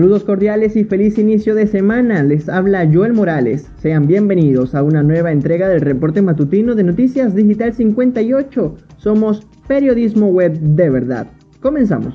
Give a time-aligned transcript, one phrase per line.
[0.00, 2.22] Saludos cordiales y feliz inicio de semana.
[2.22, 3.70] Les habla Joel Morales.
[3.82, 8.76] Sean bienvenidos a una nueva entrega del reporte matutino de Noticias Digital 58.
[8.96, 11.26] Somos periodismo web de verdad.
[11.60, 12.14] Comenzamos.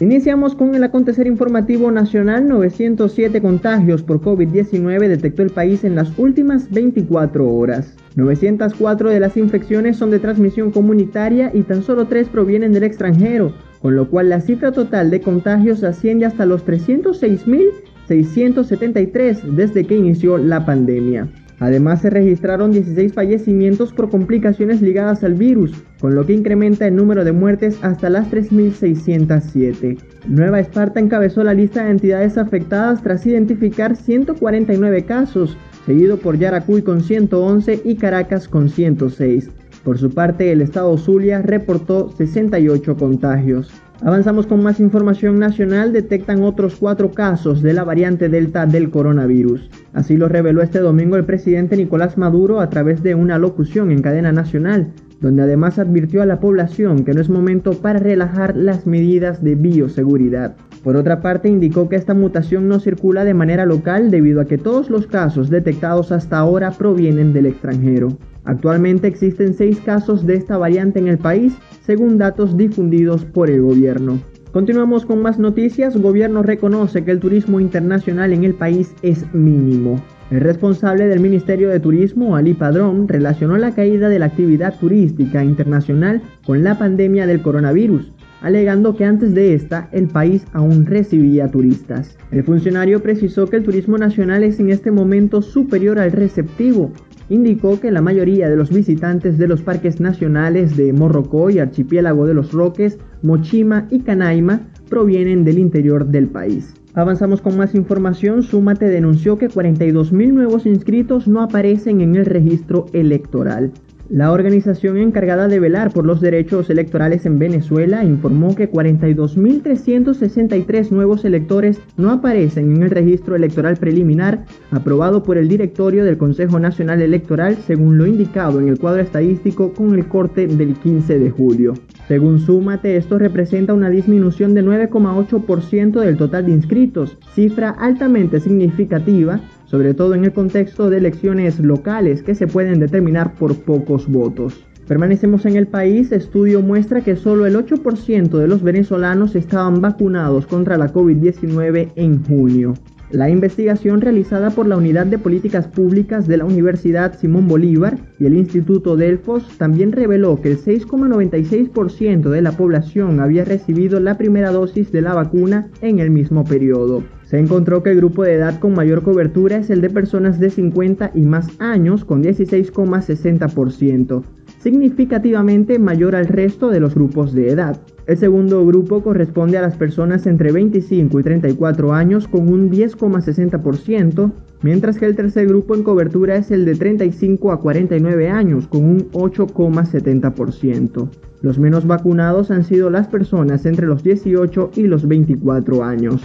[0.00, 2.48] Iniciamos con el acontecer informativo nacional.
[2.48, 7.94] 907 contagios por COVID-19 detectó el país en las últimas 24 horas.
[8.16, 13.52] 904 de las infecciones son de transmisión comunitaria y tan solo 3 provienen del extranjero
[13.80, 20.38] con lo cual la cifra total de contagios asciende hasta los 306.673 desde que inició
[20.38, 21.28] la pandemia.
[21.60, 26.94] Además se registraron 16 fallecimientos por complicaciones ligadas al virus, con lo que incrementa el
[26.94, 29.98] número de muertes hasta las 3.607.
[30.28, 36.82] Nueva Esparta encabezó la lista de entidades afectadas tras identificar 149 casos, seguido por Yaracuy
[36.82, 39.50] con 111 y Caracas con 106.
[39.88, 43.70] Por su parte, el estado Zulia reportó 68 contagios.
[44.02, 45.94] Avanzamos con más información nacional.
[45.94, 49.70] Detectan otros cuatro casos de la variante Delta del coronavirus.
[49.94, 54.02] Así lo reveló este domingo el presidente Nicolás Maduro a través de una locución en
[54.02, 58.86] cadena nacional, donde además advirtió a la población que no es momento para relajar las
[58.86, 60.54] medidas de bioseguridad.
[60.88, 64.56] Por otra parte, indicó que esta mutación no circula de manera local debido a que
[64.56, 68.16] todos los casos detectados hasta ahora provienen del extranjero.
[68.44, 73.60] Actualmente existen seis casos de esta variante en el país, según datos difundidos por el
[73.60, 74.18] gobierno.
[74.50, 75.94] Continuamos con más noticias.
[75.94, 80.02] Gobierno reconoce que el turismo internacional en el país es mínimo.
[80.30, 85.44] El responsable del Ministerio de Turismo, Ali Padrón, relacionó la caída de la actividad turística
[85.44, 91.50] internacional con la pandemia del coronavirus, alegando que antes de esta el país aún recibía
[91.50, 92.16] turistas.
[92.30, 96.92] El funcionario precisó que el turismo nacional es en este momento superior al receptivo,
[97.28, 102.34] indicó que la mayoría de los visitantes de los parques nacionales de Morrocoy, Archipiélago de
[102.34, 106.74] los Roques, Mochima y Canaima provienen del interior del país.
[106.94, 108.42] Avanzamos con más información.
[108.42, 113.72] Súmate denunció que 42.000 nuevos inscritos no aparecen en el registro electoral.
[114.10, 121.26] La organización encargada de velar por los derechos electorales en Venezuela informó que 42.363 nuevos
[121.26, 127.02] electores no aparecen en el registro electoral preliminar aprobado por el directorio del Consejo Nacional
[127.02, 131.74] Electoral según lo indicado en el cuadro estadístico con el corte del 15 de julio.
[132.06, 139.42] Según Súmate, esto representa una disminución de 9,8% del total de inscritos, cifra altamente significativa
[139.70, 144.64] sobre todo en el contexto de elecciones locales que se pueden determinar por pocos votos.
[144.86, 150.46] Permanecemos en el país, estudio muestra que solo el 8% de los venezolanos estaban vacunados
[150.46, 152.72] contra la COVID-19 en junio.
[153.10, 158.26] La investigación realizada por la Unidad de Políticas Públicas de la Universidad Simón Bolívar y
[158.26, 164.50] el Instituto Delfos también reveló que el 6,96% de la población había recibido la primera
[164.50, 167.02] dosis de la vacuna en el mismo periodo.
[167.28, 170.48] Se encontró que el grupo de edad con mayor cobertura es el de personas de
[170.48, 174.22] 50 y más años con 16,60%,
[174.60, 177.78] significativamente mayor al resto de los grupos de edad.
[178.06, 184.32] El segundo grupo corresponde a las personas entre 25 y 34 años con un 10,60%,
[184.62, 188.84] mientras que el tercer grupo en cobertura es el de 35 a 49 años con
[188.84, 191.10] un 8,70%.
[191.42, 196.22] Los menos vacunados han sido las personas entre los 18 y los 24 años.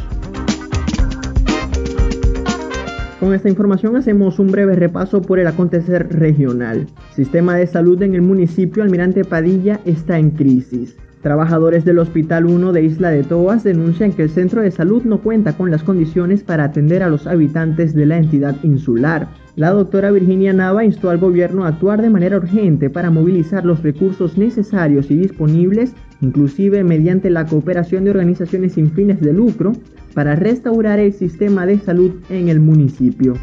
[3.23, 6.87] Con esta información hacemos un breve repaso por el acontecer regional.
[7.15, 10.97] Sistema de salud en el municipio Almirante Padilla está en crisis.
[11.23, 15.21] Trabajadores del Hospital 1 de Isla de Toas denuncian que el centro de salud no
[15.21, 19.29] cuenta con las condiciones para atender a los habitantes de la entidad insular.
[19.55, 23.81] La doctora Virginia Nava instó al gobierno a actuar de manera urgente para movilizar los
[23.81, 29.71] recursos necesarios y disponibles, inclusive mediante la cooperación de organizaciones sin fines de lucro,
[30.13, 33.35] para restaurar el sistema de salud en el municipio.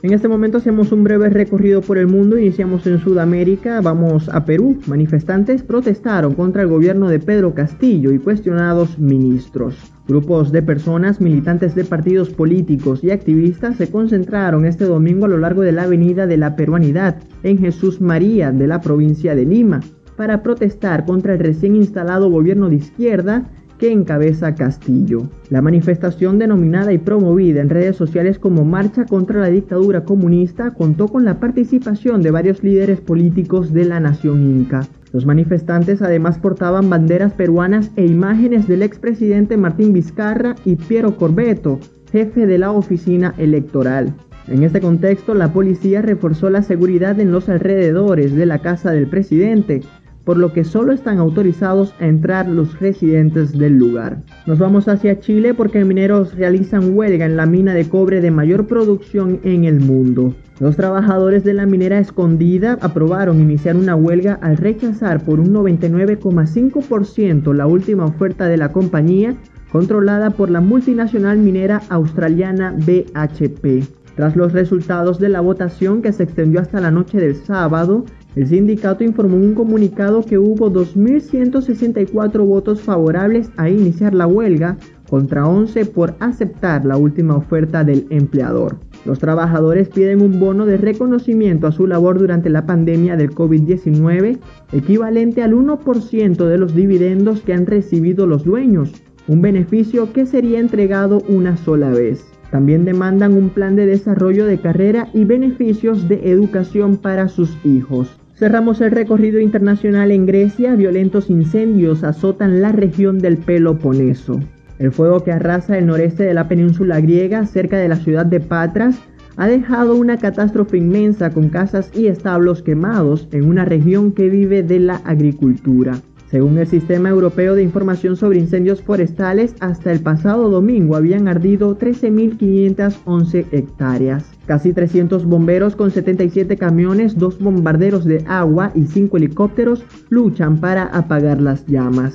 [0.00, 4.44] En este momento hacemos un breve recorrido por el mundo, iniciamos en Sudamérica, vamos a
[4.44, 4.78] Perú.
[4.86, 9.74] Manifestantes protestaron contra el gobierno de Pedro Castillo y cuestionados ministros.
[10.06, 15.38] Grupos de personas, militantes de partidos políticos y activistas se concentraron este domingo a lo
[15.38, 19.80] largo de la Avenida de la Peruanidad en Jesús María de la provincia de Lima
[20.16, 25.22] para protestar contra el recién instalado gobierno de izquierda que encabeza Castillo.
[25.50, 31.08] La manifestación denominada y promovida en redes sociales como Marcha contra la Dictadura Comunista contó
[31.08, 34.86] con la participación de varios líderes políticos de la nación inca.
[35.12, 41.78] Los manifestantes además portaban banderas peruanas e imágenes del expresidente Martín Vizcarra y Piero Corbeto,
[42.12, 44.14] jefe de la oficina electoral.
[44.48, 49.06] En este contexto, la policía reforzó la seguridad en los alrededores de la casa del
[49.06, 49.82] presidente,
[50.28, 54.18] por lo que solo están autorizados a entrar los residentes del lugar.
[54.44, 58.66] Nos vamos hacia Chile porque mineros realizan huelga en la mina de cobre de mayor
[58.66, 60.34] producción en el mundo.
[60.60, 67.54] Los trabajadores de la minera escondida aprobaron iniciar una huelga al rechazar por un 99,5%
[67.54, 69.34] la última oferta de la compañía
[69.72, 73.96] controlada por la multinacional minera australiana BHP.
[74.14, 78.04] Tras los resultados de la votación que se extendió hasta la noche del sábado,
[78.38, 84.76] el sindicato informó en un comunicado que hubo 2.164 votos favorables a iniciar la huelga
[85.10, 88.76] contra 11 por aceptar la última oferta del empleador.
[89.04, 94.38] Los trabajadores piden un bono de reconocimiento a su labor durante la pandemia del COVID-19
[94.72, 98.92] equivalente al 1% de los dividendos que han recibido los dueños,
[99.26, 102.37] un beneficio que sería entregado una sola vez.
[102.50, 108.18] También demandan un plan de desarrollo de carrera y beneficios de educación para sus hijos.
[108.34, 110.74] Cerramos el recorrido internacional en Grecia.
[110.76, 114.40] Violentos incendios azotan la región del Peloponeso.
[114.78, 118.38] El fuego que arrasa el noreste de la península griega, cerca de la ciudad de
[118.38, 118.96] Patras,
[119.36, 124.62] ha dejado una catástrofe inmensa con casas y establos quemados en una región que vive
[124.62, 126.00] de la agricultura.
[126.30, 131.78] Según el Sistema Europeo de Información sobre Incendios Forestales, hasta el pasado domingo habían ardido
[131.78, 134.24] 13.511 hectáreas.
[134.46, 140.84] Casi 300 bomberos con 77 camiones, dos bombarderos de agua y 5 helicópteros luchan para
[140.84, 142.14] apagar las llamas.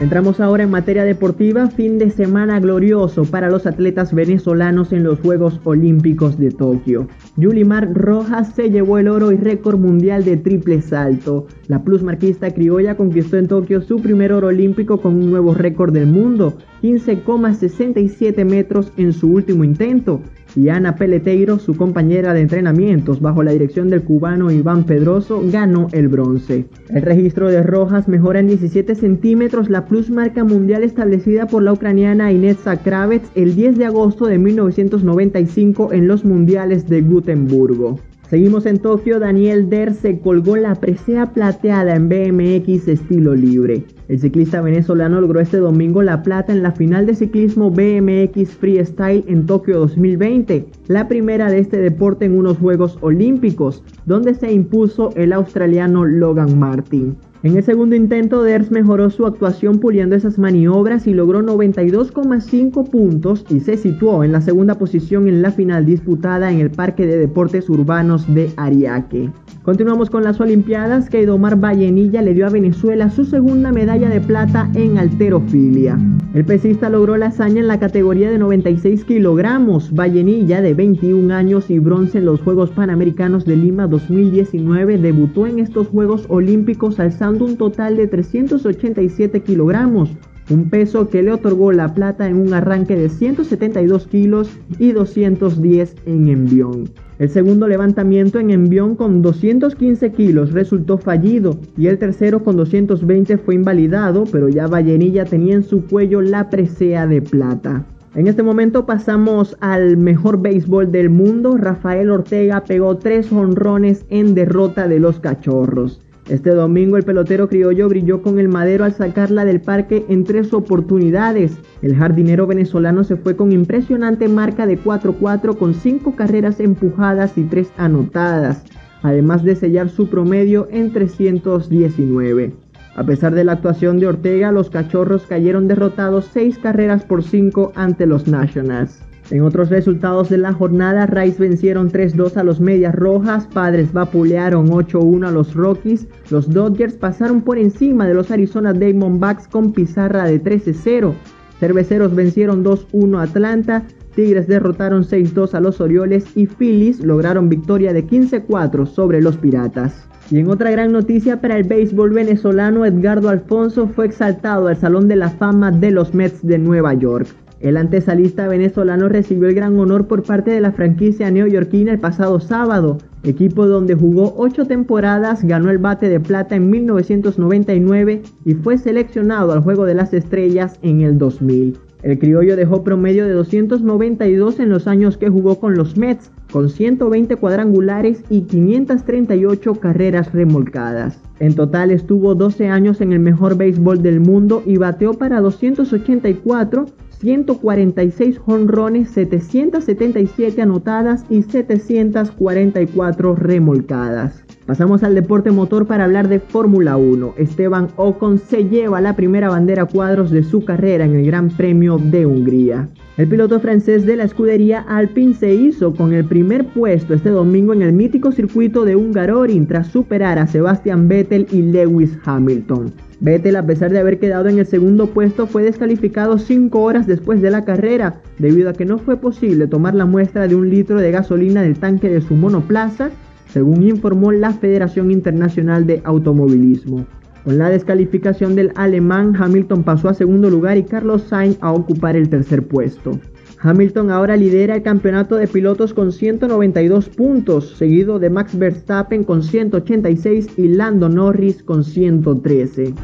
[0.00, 5.20] Entramos ahora en materia deportiva, fin de semana glorioso para los atletas venezolanos en los
[5.20, 7.06] Juegos Olímpicos de Tokio.
[7.36, 11.46] Yulimar Rojas se llevó el oro y récord mundial de triple salto.
[11.66, 16.06] La plusmarquista criolla conquistó en Tokio su primer oro olímpico con un nuevo récord del
[16.06, 20.22] mundo, 15,67 metros en su último intento
[20.56, 25.88] y Ana Peleteiro, su compañera de entrenamientos bajo la dirección del cubano Iván Pedroso, ganó
[25.92, 26.66] el bronce.
[26.88, 31.72] El registro de Rojas mejora en 17 centímetros la plus marca mundial establecida por la
[31.72, 37.98] ucraniana Inetza Kravets el 10 de agosto de 1995 en los mundiales de Gutenburgo.
[38.30, 43.82] Seguimos en Tokio, Daniel Der se colgó la presea plateada en BMX estilo libre.
[44.06, 49.24] El ciclista venezolano logró este domingo la plata en la final de ciclismo BMX Freestyle
[49.26, 55.10] en Tokio 2020, la primera de este deporte en unos Juegos Olímpicos, donde se impuso
[55.16, 57.16] el australiano Logan Martin.
[57.42, 63.46] En el segundo intento, Ders mejoró su actuación puliendo esas maniobras y logró 92,5 puntos
[63.48, 67.16] y se situó en la segunda posición en la final disputada en el Parque de
[67.16, 69.30] Deportes Urbanos de Ariake.
[69.62, 74.20] Continuamos con las Olimpiadas, que Domar Vallenilla le dio a Venezuela su segunda medalla de
[74.20, 75.98] plata en alterofilia.
[76.34, 79.94] El pesista logró la hazaña en la categoría de 96 kilogramos.
[79.94, 85.58] Vallenilla, de 21 años y bronce en los Juegos Panamericanos de Lima 2019, debutó en
[85.58, 90.10] estos Juegos Olímpicos alzando un total de 387 kilogramos,
[90.50, 95.94] un peso que le otorgó la plata en un arranque de 172 kilos y 210
[96.06, 96.90] en envión.
[97.18, 103.36] El segundo levantamiento en envión con 215 kilos resultó fallido y el tercero con 220
[103.38, 107.84] fue invalidado, pero ya Vallenilla tenía en su cuello la presea de plata.
[108.14, 111.56] En este momento pasamos al mejor béisbol del mundo.
[111.56, 116.00] Rafael Ortega pegó tres honrones en derrota de los cachorros.
[116.28, 120.52] Este domingo el pelotero criollo brilló con el madero al sacarla del parque en tres
[120.52, 121.58] oportunidades.
[121.82, 127.44] El jardinero venezolano se fue con impresionante marca de 4-4 con 5 carreras empujadas y
[127.44, 128.64] 3 anotadas,
[129.02, 132.52] además de sellar su promedio en 319.
[132.94, 137.72] A pesar de la actuación de Ortega, los cachorros cayeron derrotados 6 carreras por 5
[137.74, 139.02] ante los Nationals.
[139.30, 144.68] En otros resultados de la jornada, Rice vencieron 3-2 a los Medias Rojas, Padres vapulearon
[144.68, 150.24] 8-1 a los Rockies, los Dodgers pasaron por encima de los Arizona Diamondbacks con pizarra
[150.24, 151.14] de 13-0,
[151.60, 153.84] Cerveceros vencieron 2-1 a Atlanta,
[154.16, 160.08] Tigres derrotaron 6-2 a los Orioles y Phillies lograron victoria de 15-4 sobre los Piratas.
[160.32, 165.06] Y en otra gran noticia para el béisbol venezolano, Edgardo Alfonso fue exaltado al Salón
[165.06, 167.28] de la Fama de los Mets de Nueva York.
[167.60, 172.40] El antesalista venezolano recibió el gran honor por parte de la franquicia neoyorquina el pasado
[172.40, 178.78] sábado, equipo donde jugó ocho temporadas, ganó el bate de plata en 1999 y fue
[178.78, 181.78] seleccionado al Juego de las Estrellas en el 2000.
[182.02, 186.70] El criollo dejó promedio de 292 en los años que jugó con los Mets, con
[186.70, 191.20] 120 cuadrangulares y 538 carreras remolcadas.
[191.40, 196.86] En total estuvo 12 años en el mejor béisbol del mundo y bateó para 284
[197.20, 204.42] 146 jonrones, 777 anotadas y 744 remolcadas.
[204.64, 207.34] Pasamos al deporte motor para hablar de Fórmula 1.
[207.36, 211.98] Esteban Ocon se lleva la primera bandera cuadros de su carrera en el Gran Premio
[211.98, 212.88] de Hungría.
[213.18, 217.74] El piloto francés de la escudería Alpine se hizo con el primer puesto este domingo
[217.74, 223.09] en el mítico circuito de Hungaroring tras superar a Sebastian Vettel y Lewis Hamilton.
[223.20, 227.42] Vettel, a pesar de haber quedado en el segundo puesto, fue descalificado cinco horas después
[227.42, 230.98] de la carrera, debido a que no fue posible tomar la muestra de un litro
[230.98, 233.10] de gasolina del tanque de su monoplaza
[233.52, 237.06] según informó la Federación Internacional de Automovilismo.
[237.44, 242.16] Con la descalificación del alemán, Hamilton pasó a segundo lugar y Carlos Sainz a ocupar
[242.16, 243.18] el tercer puesto.
[243.62, 249.42] Hamilton ahora lidera el campeonato de pilotos con 192 puntos, seguido de Max Verstappen con
[249.42, 252.94] 186 y Lando Norris con 113.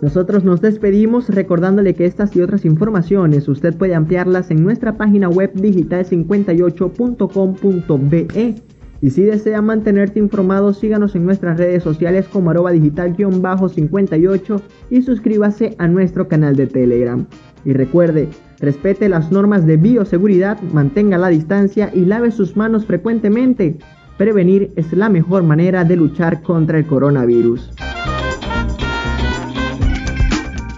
[0.00, 5.28] Nosotros nos despedimos recordándole que estas y otras informaciones usted puede ampliarlas en nuestra página
[5.28, 8.54] web digital58.com.be.
[9.00, 14.60] Y si desea mantenerte informado, síganos en nuestras redes sociales como arroba digital-58
[14.90, 17.26] y suscríbase a nuestro canal de Telegram.
[17.64, 18.28] Y recuerde,
[18.60, 23.78] respete las normas de bioseguridad, mantenga la distancia y lave sus manos frecuentemente.
[24.16, 27.70] Prevenir es la mejor manera de luchar contra el coronavirus.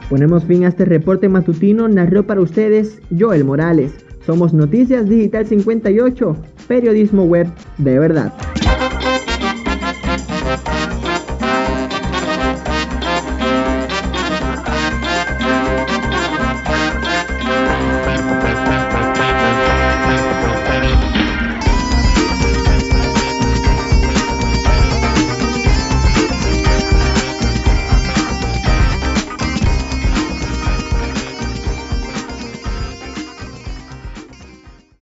[0.09, 3.93] Ponemos fin a este reporte matutino, narró para ustedes Joel Morales.
[4.25, 7.47] Somos Noticias Digital 58, periodismo web
[7.79, 8.56] de verdad.